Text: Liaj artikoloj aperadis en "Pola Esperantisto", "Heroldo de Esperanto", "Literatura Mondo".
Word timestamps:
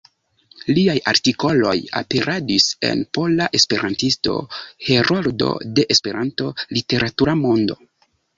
Liaj 0.75 0.93
artikoloj 1.09 1.73
aperadis 2.01 2.69
en 2.91 3.03
"Pola 3.17 3.49
Esperantisto", 3.59 4.39
"Heroldo 4.87 5.51
de 5.77 5.87
Esperanto", 5.97 6.49
"Literatura 6.81 7.39
Mondo". 7.45 7.79